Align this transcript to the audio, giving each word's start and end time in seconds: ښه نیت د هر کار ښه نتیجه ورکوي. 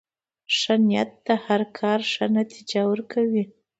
ښه 0.57 0.75
نیت 0.87 1.11
د 1.27 1.29
هر 1.45 1.61
کار 1.79 1.99
ښه 2.11 2.25
نتیجه 2.37 2.81
ورکوي. 2.91 3.43